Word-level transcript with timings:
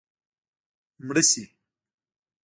مړه 1.05 1.21
شي 1.29 1.43